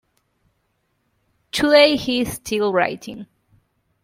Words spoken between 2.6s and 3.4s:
writing.